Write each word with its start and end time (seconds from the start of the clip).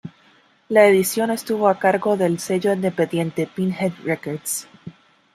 La 0.67 0.87
edición 0.87 1.29
estuvo 1.29 1.67
a 1.67 1.77
cargo 1.77 2.17
del 2.17 2.39
sello 2.39 2.73
independiente 2.73 3.45
Pinhead 3.45 3.91
Records. 4.03 4.67